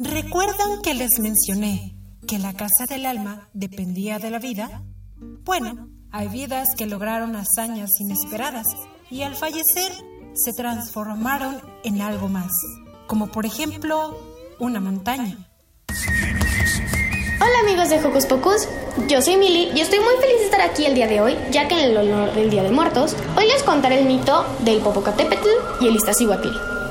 [0.00, 1.96] ¿Recuerdan que les mencioné
[2.26, 4.82] que la casa del alma dependía de la vida?
[5.44, 8.66] Bueno, hay vidas que lograron hazañas inesperadas
[9.10, 9.92] y al fallecer
[10.34, 12.50] se transformaron en algo más,
[13.06, 14.18] como por ejemplo
[14.58, 15.53] una montaña.
[17.46, 18.68] Hola amigos de Hocus Pocus,
[19.06, 21.68] yo soy Mili y estoy muy feliz de estar aquí el día de hoy, ya
[21.68, 25.48] que en el honor del Día de Muertos, hoy les contaré el mito del Popocatépetl
[25.78, 26.48] y el Iztaccíhuatl.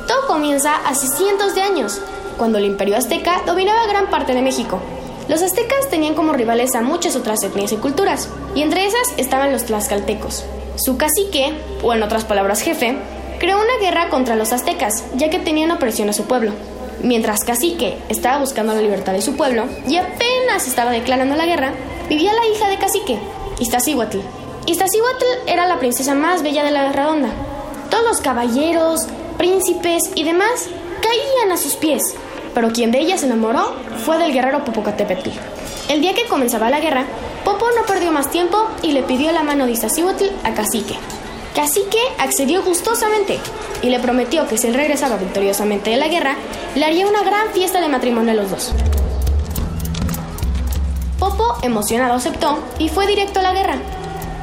[0.07, 1.99] Todo comienza hace cientos de años,
[2.37, 4.79] cuando el imperio azteca dominaba gran parte de México.
[5.27, 9.51] Los aztecas tenían como rivales a muchas otras etnias y culturas, y entre esas estaban
[9.51, 10.43] los tlaxcaltecos.
[10.75, 11.51] Su cacique,
[11.81, 12.95] o en otras palabras jefe,
[13.39, 16.51] creó una guerra contra los aztecas, ya que tenían opresión a su pueblo.
[17.01, 21.73] Mientras Cacique estaba buscando la libertad de su pueblo y apenas estaba declarando la guerra,
[22.09, 23.19] vivía la hija de Cacique,
[23.59, 24.19] Iztaccíhuatl.
[24.65, 27.29] Iztaccíhuatl era la princesa más bella de la redonda.
[27.89, 30.67] Todos los caballeros, príncipes y demás
[31.01, 32.01] caían a sus pies,
[32.53, 33.73] pero quien de ella se enamoró
[34.05, 35.29] fue del guerrero Popocatépetl.
[35.89, 37.05] El día que comenzaba la guerra,
[37.43, 40.95] Popo no perdió más tiempo y le pidió la mano de Iztaccíhuatl a Cacique.
[41.55, 43.39] Cacique accedió gustosamente
[43.83, 46.35] y le prometió que si él regresaba victoriosamente de la guerra,
[46.73, 48.71] le haría una gran fiesta de matrimonio a los dos.
[51.19, 53.75] Popo, emocionado, aceptó y fue directo a la guerra.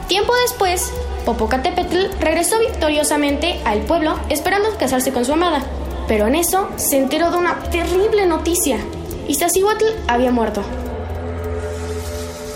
[0.06, 0.92] Tiempo después,
[1.24, 5.62] Popocatépetl regresó victoriosamente al pueblo esperando casarse con su amada,
[6.06, 8.78] pero en eso se enteró de una terrible noticia.
[9.26, 10.62] Iztaccíhuatl había muerto.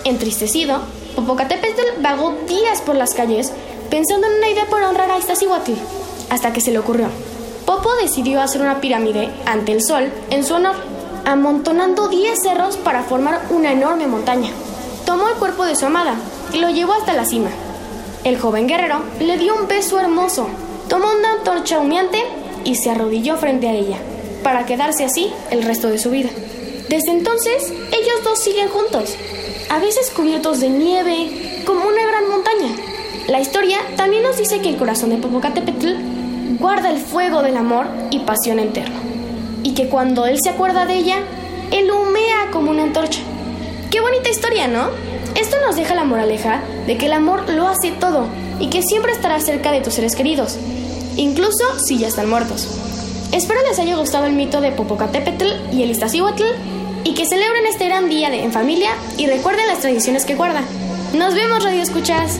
[0.05, 0.79] Entristecido,
[1.15, 3.51] Popocatépetl vagó días por las calles
[3.95, 5.71] pensando en una idea para honrar a Iztaccíhuatl,
[6.29, 7.07] hasta que se le ocurrió.
[7.65, 10.75] Popo decidió hacer una pirámide ante el sol en su honor,
[11.23, 14.49] amontonando 10 cerros para formar una enorme montaña.
[15.05, 16.15] Tomó el cuerpo de su amada
[16.51, 17.51] y lo llevó hasta la cima.
[18.25, 20.49] El joven guerrero le dio un beso hermoso,
[20.89, 22.21] tomó una antorcha humeante
[22.65, 23.99] y se arrodilló frente a ella,
[24.43, 26.31] para quedarse así el resto de su vida.
[26.89, 29.15] Desde entonces, ellos dos siguen juntos,
[29.69, 32.84] a veces cubiertos de nieve, como una gran montaña.
[33.27, 35.95] La historia también nos dice que el corazón de Popocatépetl
[36.59, 38.99] guarda el fuego del amor y pasión eterno,
[39.63, 41.17] y que cuando él se acuerda de ella,
[41.71, 43.21] él humea como una antorcha.
[43.89, 44.89] Qué bonita historia, ¿no?
[45.33, 48.27] Esto nos deja la moraleja de que el amor lo hace todo
[48.59, 50.59] y que siempre estará cerca de tus seres queridos,
[51.17, 52.67] incluso si ya están muertos.
[53.31, 56.43] Espero les haya gustado el mito de Popocatépetl y el Iztaccíhuatl
[57.03, 60.61] y que celebren este gran día de, en familia y recuerden las tradiciones que guarda.
[61.17, 62.39] Nos vemos, Radio Escuchas.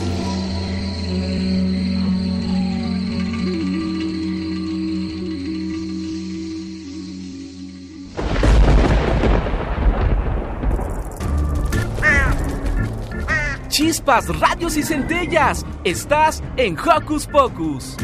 [14.06, 15.66] Chispas, radios y centellas.
[15.82, 17.96] Estás en Hocus Pocus.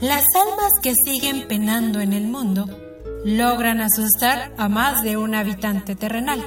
[0.00, 2.66] Las almas que siguen penando en el mundo
[3.24, 6.44] logran asustar a más de un habitante terrenal.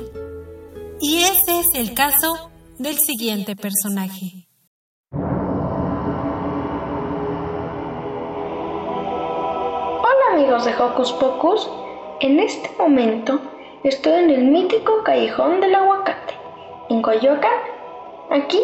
[1.02, 4.48] Y ese es el caso del siguiente personaje.
[10.00, 11.68] Hola amigos de Hocus Pocus,
[12.22, 13.40] en este momento
[13.84, 16.34] estoy en el mítico Callejón del Aguacate,
[16.90, 17.60] en Coyoacán.
[18.32, 18.62] Aquí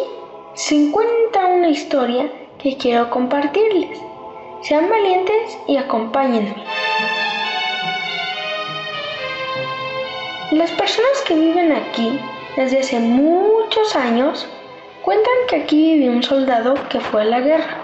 [0.54, 4.00] se encuentra una historia que quiero compartirles.
[4.62, 6.54] Sean valientes y acompáñenme.
[10.52, 12.18] Las personas que viven aquí
[12.56, 14.46] desde hace muchos años
[15.02, 17.78] cuentan que aquí vivió un soldado que fue a la guerra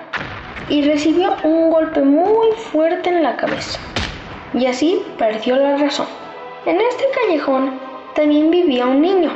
[0.68, 3.80] y recibió un golpe muy fuerte en la cabeza
[4.58, 6.06] y así perdió la razón.
[6.66, 7.78] En este callejón
[8.14, 9.30] también vivía un niño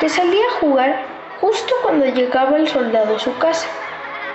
[0.00, 1.02] que salía a jugar
[1.40, 3.68] justo cuando llegaba el soldado a su casa.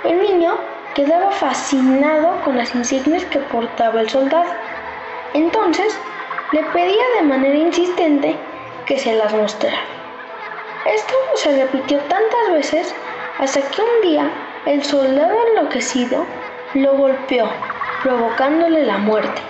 [0.05, 0.55] El niño
[0.95, 4.49] quedaba fascinado con las insignias que portaba el soldado.
[5.34, 5.99] Entonces
[6.53, 8.36] le pedía de manera insistente
[8.86, 9.82] que se las mostrara.
[10.86, 12.95] Esto se repitió tantas veces
[13.39, 14.32] hasta que un día
[14.65, 16.26] el soldado enloquecido
[16.76, 17.49] lo golpeó,
[18.03, 19.41] provocándole la muerte.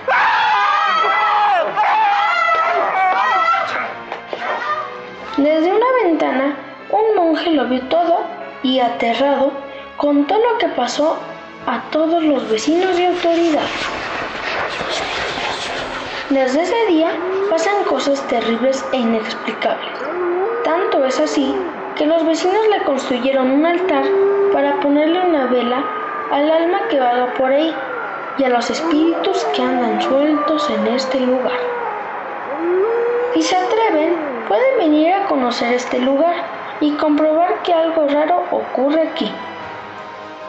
[5.36, 6.56] Desde una ventana,
[6.90, 8.20] un monje lo vio todo
[8.62, 9.50] y aterrado
[9.96, 11.18] contó lo que pasó
[11.66, 13.70] a todos los vecinos y autoridades.
[16.30, 17.10] Desde ese día
[17.50, 19.94] pasan cosas terribles e inexplicables.
[21.04, 21.54] Pero es así
[21.96, 24.06] que los vecinos le construyeron un altar
[24.54, 25.84] para ponerle una vela
[26.32, 27.74] al alma que vaga por ahí
[28.38, 31.58] y a los espíritus que andan sueltos en este lugar.
[33.34, 34.16] Si se atreven,
[34.48, 36.34] pueden venir a conocer este lugar
[36.80, 39.30] y comprobar que algo raro ocurre aquí.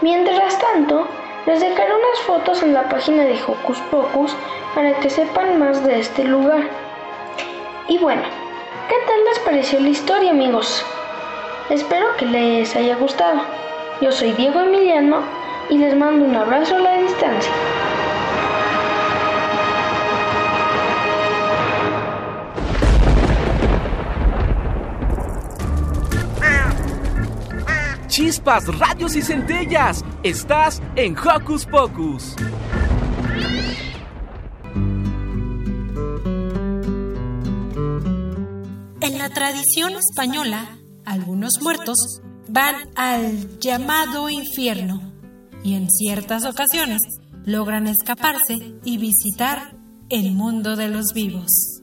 [0.02, 1.08] Mientras tanto,
[1.46, 4.36] les dejaré unas fotos en la página de Hocus Pocus
[4.74, 6.64] para que sepan más de este lugar.
[7.88, 8.24] Y bueno,
[8.89, 10.86] ¿qué tal les pareció la historia amigos?
[11.70, 13.41] Espero que les haya gustado.
[14.02, 15.22] Yo soy Diego Emiliano
[15.70, 17.52] y les mando un abrazo a la distancia.
[28.16, 30.05] Chispas, radios y centellas.
[30.24, 32.34] Estás en Hocus Pocus.
[39.01, 45.11] En la tradición española, algunos muertos van al llamado infierno
[45.61, 47.01] y en ciertas ocasiones
[47.43, 49.76] logran escaparse y visitar
[50.07, 51.74] el mundo de los vivos.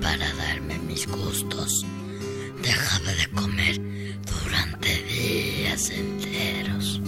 [0.00, 1.86] Para darme mis gustos,
[2.60, 3.80] dejaba de comer
[4.26, 7.00] durante días enteros.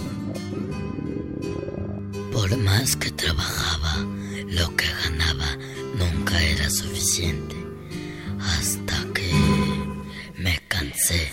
[2.32, 4.06] Por más que trabajaba,
[4.46, 5.56] lo que ganaba
[5.98, 7.56] nunca era suficiente,
[8.40, 9.32] hasta que
[10.38, 11.32] me cansé.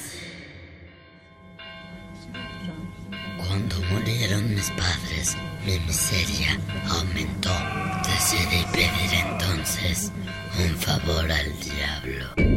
[3.38, 6.60] Cuando murieron mis padres, mi miseria
[6.90, 7.69] aumentó.
[9.70, 10.12] Entonces
[10.58, 12.49] un favor al diablo.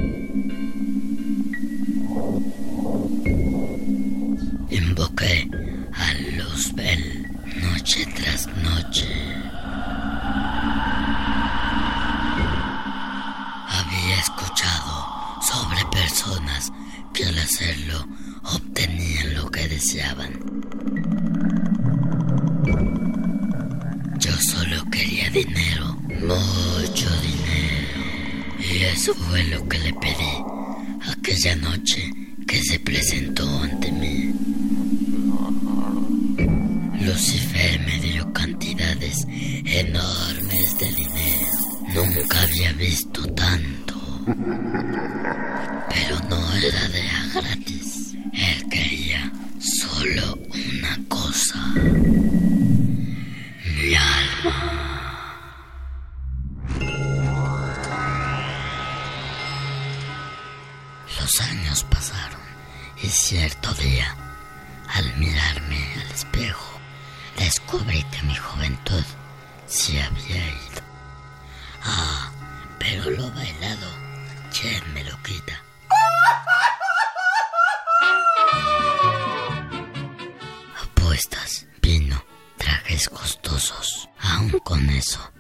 [85.02, 85.32] Eso,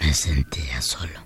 [0.00, 1.20] me sentía solo.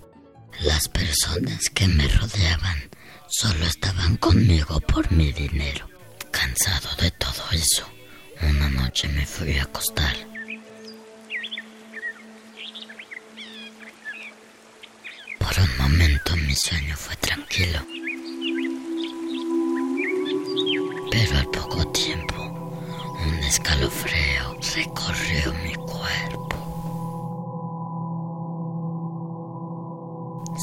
[0.62, 2.90] Las personas que me rodeaban
[3.28, 5.88] solo estaban conmigo por mi dinero.
[6.32, 7.84] Cansado de todo eso,
[8.42, 10.16] una noche me fui a acostar.
[15.38, 17.80] Por un momento mi sueño fue tranquilo.
[21.12, 22.40] Pero al poco tiempo,
[23.24, 26.53] un escalofrío recorrió mi cuerpo.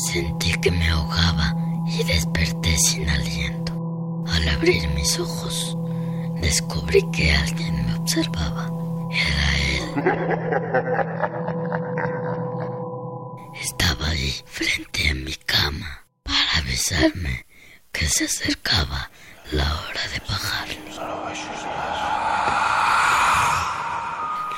[0.01, 1.53] Sentí que me ahogaba
[1.85, 3.71] y desperté sin aliento.
[4.27, 5.77] Al abrir mis ojos,
[6.41, 8.71] descubrí que alguien me observaba.
[9.11, 9.83] Era él.
[13.61, 17.45] Estaba ahí frente a mi cama para avisarme
[17.91, 19.11] que se acercaba
[19.51, 20.67] la hora de bajar.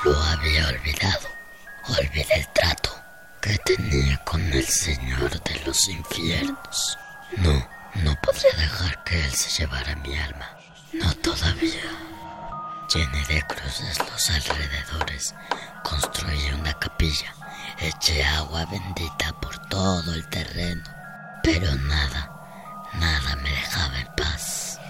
[0.04, 1.28] Lo había olvidado.
[2.00, 3.03] Olvidé el trato
[3.44, 6.98] que tenía con el Señor de los infiernos.
[7.36, 7.52] No,
[8.02, 10.48] no podría dejar que Él se llevara mi alma.
[10.94, 11.90] No todavía.
[12.94, 15.34] Llené de cruces los alrededores.
[15.82, 17.34] Construí una capilla.
[17.80, 20.84] Eché agua bendita por todo el terreno.
[21.42, 22.30] Pero nada,
[22.94, 24.80] nada me dejaba en paz.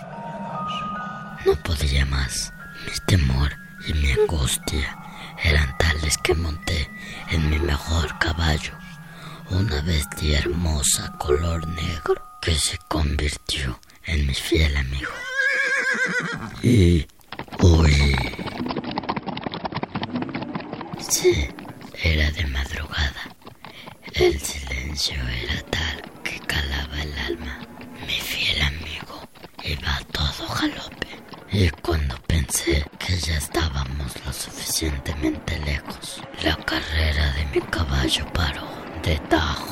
[1.45, 2.53] No podía más.
[2.87, 3.51] Mi temor
[3.85, 5.04] y mi angustia
[5.43, 6.91] eran tales que monté
[7.31, 8.73] en mi mejor caballo,
[9.51, 15.11] una bestia hermosa color negro que se convirtió en mi fiel amigo.
[16.63, 17.07] Y
[17.61, 18.17] huí.
[21.09, 21.49] Sí,
[22.03, 23.23] era de madrugada.
[24.13, 27.59] El silencio era tal que calaba el alma.
[28.07, 29.29] Mi fiel amigo
[29.63, 31.09] iba todo galope.
[31.53, 34.33] Y cuando pensé que ya estábamos lo
[34.75, 38.67] suficientemente lejos, la carrera de mi caballo paró
[39.05, 39.69] de tajo.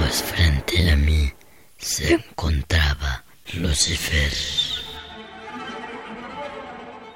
[0.00, 1.32] Pues frente a mí
[1.78, 4.32] se encontraba Lucifer.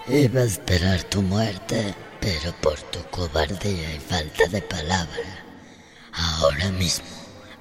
[0.06, 5.44] Iba a esperar tu muerte, pero por tu cobardía y falta de palabra,
[6.12, 7.08] ahora mismo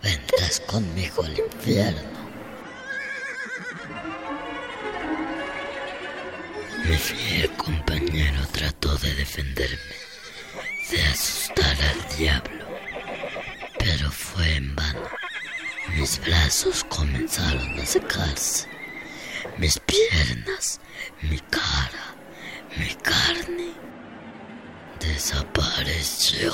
[0.03, 2.16] vendrás conmigo al infierno.
[6.87, 9.95] Mi fiel compañero trató de defenderme,
[10.89, 12.65] de asustar al diablo,
[13.77, 15.01] pero fue en vano.
[15.97, 18.69] Mis brazos comenzaron a secarse,
[19.57, 20.79] mis piernas,
[21.23, 22.15] mi cara,
[22.77, 23.73] mi carne
[25.01, 26.53] desapareció.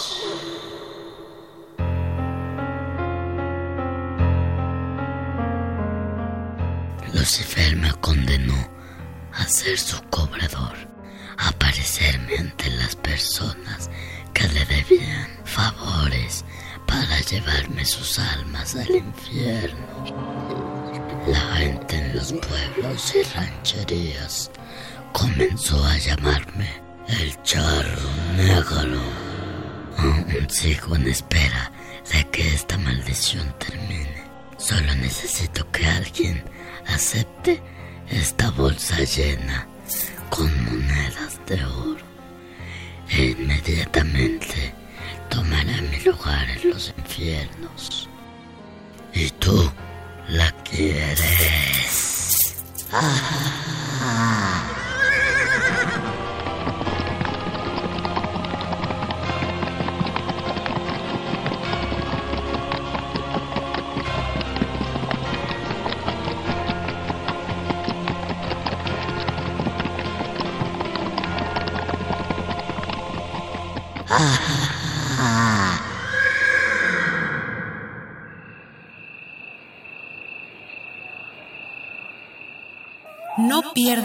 [7.13, 8.82] Lucifer me condenó
[9.33, 10.75] a ser su cobrador,
[11.37, 13.89] aparecerme ante las personas
[14.33, 16.45] que le debían favores
[16.87, 19.87] para llevarme sus almas al infierno.
[21.27, 24.51] La gente en los pueblos y rancherías
[25.13, 26.69] comenzó a llamarme
[27.07, 28.99] el charro negro.
[29.97, 31.71] Aún sigo en espera
[32.11, 34.23] de que esta maldición termine.
[34.57, 36.43] Solo necesito que alguien
[36.87, 37.61] acepte
[38.13, 39.67] esta bolsa llena
[40.29, 42.05] con monedas de oro.
[43.09, 44.73] E inmediatamente
[45.29, 48.09] tomará mi lugar en los infiernos.
[49.13, 49.71] Y tú
[50.29, 52.55] la quieres.
[52.91, 54.82] Ah.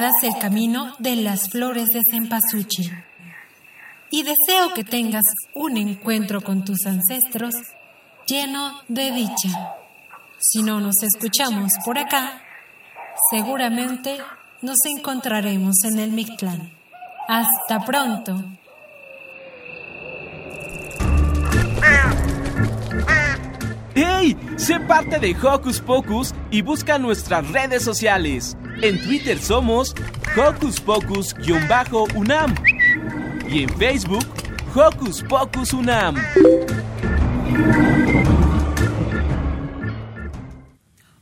[0.00, 2.92] El camino de las flores de cempasúchil.
[4.10, 5.24] Y deseo que tengas
[5.56, 7.52] un encuentro con tus ancestros
[8.24, 9.74] lleno de dicha.
[10.38, 12.40] Si no nos escuchamos por acá,
[13.32, 14.18] seguramente
[14.62, 16.70] nos encontraremos en el Mictlán.
[17.26, 18.44] Hasta pronto.
[23.96, 24.36] ¡Hey!
[24.56, 28.56] Sé parte de Hocus Pocus y busca nuestras redes sociales.
[28.80, 29.92] En Twitter somos
[30.36, 32.54] Hocus Pocus-UNAM
[33.50, 34.24] y en Facebook
[34.72, 36.14] Hocus Pocus UNAM.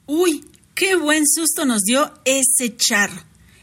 [0.04, 0.44] Uy,
[0.74, 3.22] qué buen susto nos dio ese charro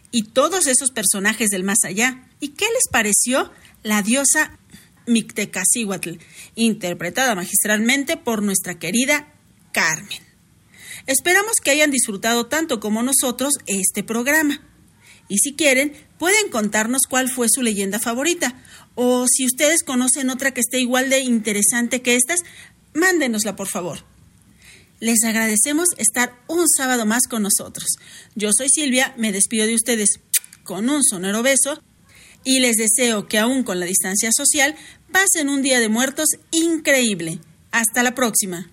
[0.09, 2.27] y todos esos personajes del más allá.
[2.39, 3.51] ¿Y qué les pareció
[3.83, 4.57] la diosa
[5.05, 6.17] Mictecacihuatl,
[6.55, 9.31] interpretada magistralmente por nuestra querida
[9.71, 10.32] Carmen?
[11.05, 14.61] Esperamos que hayan disfrutado tanto como nosotros este programa.
[15.27, 18.61] Y si quieren, pueden contarnos cuál fue su leyenda favorita.
[18.95, 22.41] O si ustedes conocen otra que esté igual de interesante que estas,
[22.93, 24.05] mándenosla por favor.
[24.99, 27.97] Les agradecemos estar un sábado más con nosotros.
[28.35, 30.19] Yo soy Silvia, me despido de ustedes
[30.63, 31.81] con un sonoro beso
[32.45, 34.75] y les deseo que aún con la distancia social
[35.11, 37.39] pasen un día de muertos increíble.
[37.71, 38.72] Hasta la próxima.